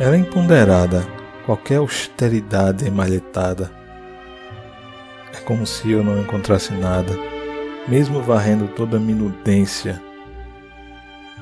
Era 0.00 0.16
imponderada 0.16 1.06
qualquer 1.44 1.76
austeridade 1.76 2.86
emalhetada. 2.86 3.70
É 5.30 5.40
como 5.40 5.66
se 5.66 5.90
eu 5.90 6.02
não 6.02 6.18
encontrasse 6.18 6.72
nada, 6.72 7.12
mesmo 7.86 8.22
varrendo 8.22 8.66
toda 8.68 8.96
a 8.96 9.00
minudência. 9.00 10.02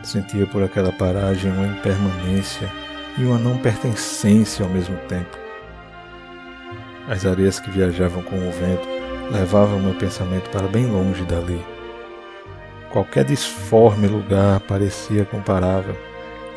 Sentia 0.03 0.45
por 0.45 0.65
aquela 0.65 0.91
paragem 0.91 1.53
uma 1.53 1.69
impermanência 1.69 2.69
e 3.17 3.23
uma 3.23 3.39
não 3.39 3.59
pertencência 3.59 4.67
ao 4.67 4.73
mesmo 4.73 4.97
tempo. 5.07 5.39
As 7.09 7.25
areias 7.25 7.61
que 7.61 7.71
viajavam 7.71 8.25
com 8.25 8.35
o 8.35 8.51
vento 8.51 8.89
levavam 9.31 9.79
meu 9.79 9.95
pensamento 9.95 10.51
para 10.51 10.67
bem 10.67 10.85
longe 10.85 11.23
dali. 11.27 11.65
Qualquer 12.91 13.25
disforme 13.25 14.09
lugar 14.09 14.59
parecia 14.59 15.25
comparável 15.25 16.08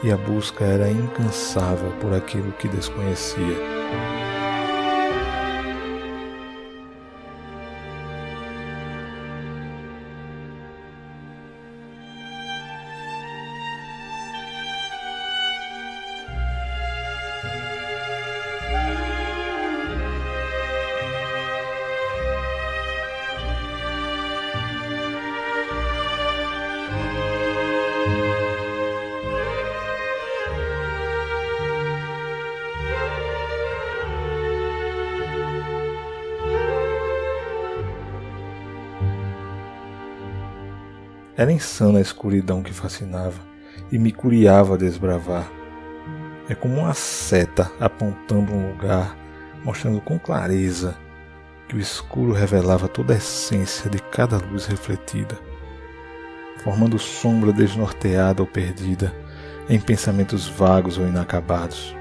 e 0.03 0.11
a 0.11 0.17
busca 0.17 0.65
era 0.65 0.89
incansável 0.89 1.91
por 1.99 2.13
aquilo 2.13 2.51
que 2.53 2.67
desconhecia. 2.67 4.20
Era 41.41 41.51
insana 41.51 41.97
a 41.97 42.01
escuridão 42.03 42.61
que 42.61 42.71
fascinava 42.71 43.41
e 43.91 43.97
me 43.97 44.11
curiava 44.11 44.75
a 44.75 44.77
desbravar. 44.77 45.51
É 46.47 46.53
como 46.53 46.81
uma 46.81 46.93
seta 46.93 47.71
apontando 47.79 48.53
um 48.53 48.69
lugar, 48.69 49.17
mostrando 49.65 49.99
com 50.01 50.19
clareza 50.19 50.95
que 51.67 51.75
o 51.75 51.79
escuro 51.79 52.31
revelava 52.31 52.87
toda 52.87 53.15
a 53.15 53.17
essência 53.17 53.89
de 53.89 53.97
cada 53.97 54.37
luz 54.37 54.67
refletida, 54.67 55.35
formando 56.63 56.99
sombra 56.99 57.51
desnorteada 57.51 58.43
ou 58.43 58.47
perdida 58.47 59.11
em 59.67 59.79
pensamentos 59.79 60.47
vagos 60.47 60.99
ou 60.99 61.07
inacabados. 61.07 61.95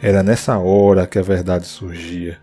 Era 0.00 0.22
nessa 0.22 0.56
hora 0.56 1.08
que 1.08 1.18
a 1.18 1.22
verdade 1.22 1.66
surgia, 1.66 2.38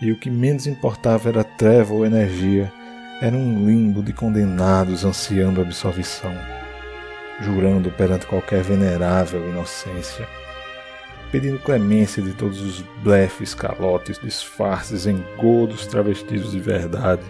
e 0.00 0.12
o 0.12 0.16
que 0.16 0.30
menos 0.30 0.68
importava 0.68 1.28
era 1.28 1.42
treva 1.42 1.92
ou 1.92 2.06
energia, 2.06 2.72
era 3.20 3.34
um 3.34 3.66
limbo 3.66 4.04
de 4.04 4.12
condenados 4.12 5.04
ansiando 5.04 5.60
absolvição, 5.60 6.32
jurando 7.40 7.90
perante 7.90 8.26
qualquer 8.26 8.62
venerável 8.62 9.48
inocência, 9.48 10.28
pedindo 11.32 11.58
clemência 11.58 12.22
de 12.22 12.32
todos 12.34 12.60
os 12.60 12.82
blefes, 13.02 13.52
calotes, 13.52 14.20
disfarces, 14.20 15.08
engodos 15.08 15.88
travestidos 15.88 16.52
de 16.52 16.60
verdade, 16.60 17.24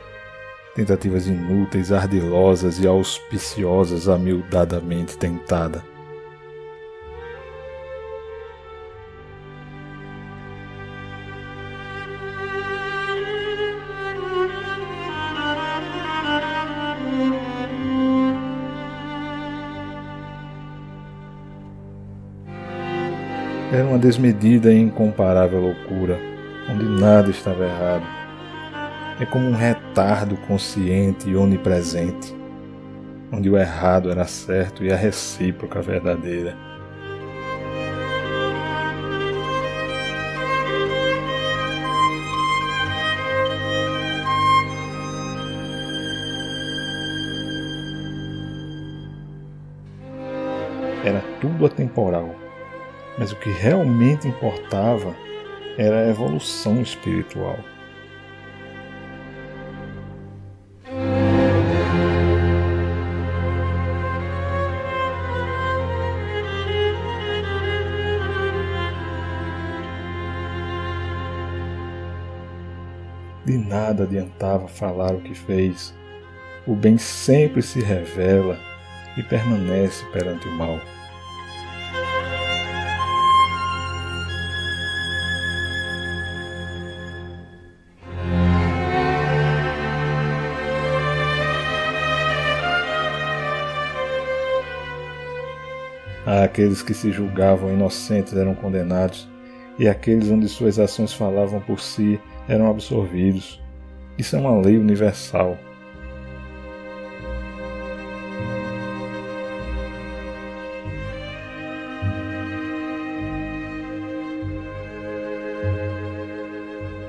tentativas 0.74 1.26
inúteis, 1.26 1.92
ardilosas 1.92 2.78
e 2.78 2.86
auspiciosas 2.86 4.06
amildadamente 4.06 5.16
tentada 5.16 5.95
Era 23.76 23.87
uma 23.87 23.98
desmedida 23.98 24.72
e 24.72 24.78
incomparável 24.78 25.60
loucura, 25.60 26.19
onde 26.66 26.82
nada 26.98 27.28
estava 27.28 27.62
errado. 27.62 28.06
É 29.20 29.26
como 29.26 29.50
um 29.50 29.54
retardo 29.54 30.34
consciente 30.48 31.28
e 31.28 31.37
onipresente, 31.37 32.34
onde 33.31 33.50
o 33.50 33.59
errado 33.59 34.10
era 34.10 34.25
certo 34.25 34.82
e 34.82 34.91
a 34.91 34.97
recíproca 34.97 35.82
verdadeira. 35.82 36.56
Era 51.04 51.22
tudo 51.42 51.66
atemporal 51.66 52.45
mas 53.19 53.32
o 53.32 53.37
que 53.37 53.50
realmente 53.50 54.28
importava 54.28 55.15
era 55.78 56.00
a 56.00 56.09
evolução 56.09 56.81
espiritual. 56.81 57.59
De 73.45 73.57
nada 73.57 74.03
adiantava 74.03 74.66
falar 74.66 75.15
o 75.15 75.21
que 75.21 75.33
fez. 75.33 75.95
O 76.66 76.74
bem 76.74 76.98
sempre 76.98 77.62
se 77.62 77.80
revela 77.80 78.59
e 79.16 79.22
permanece 79.22 80.04
perante 80.07 80.48
o 80.48 80.53
mal. 80.53 80.80
Aqueles 96.26 96.82
que 96.82 96.92
se 96.92 97.12
julgavam 97.12 97.72
inocentes 97.72 98.34
eram 98.34 98.52
condenados, 98.52 99.28
e 99.78 99.88
aqueles 99.88 100.28
onde 100.28 100.48
suas 100.48 100.76
ações 100.76 101.12
falavam 101.12 101.60
por 101.60 101.78
si 101.78 102.20
eram 102.48 102.68
absorvidos. 102.68 103.62
Isso 104.18 104.34
é 104.34 104.40
uma 104.40 104.60
lei 104.60 104.76
universal. 104.76 105.56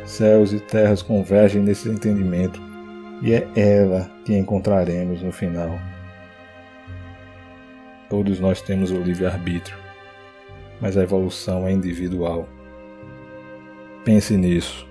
Céus 0.06 0.54
e 0.54 0.60
terras 0.60 1.02
convergem 1.02 1.64
nesse 1.64 1.90
entendimento, 1.90 2.62
e 3.24 3.34
é 3.34 3.48
ela 3.56 4.12
que 4.24 4.38
encontraremos 4.38 5.24
no 5.24 5.32
final. 5.32 5.80
Todos 8.10 8.40
nós 8.40 8.62
temos 8.62 8.90
o 8.92 8.98
livre-arbítrio, 8.98 9.78
mas 10.80 10.96
a 10.96 11.04
evolução 11.04 11.68
é 11.68 11.74
individual. 11.74 12.48
Pense 14.06 14.38
nisso. 14.38 14.87